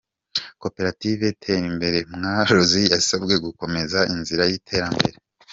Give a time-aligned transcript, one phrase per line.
[0.61, 5.15] Koperative Terimbere Mworozi yasabwe gukomeza inzira y’Iterambere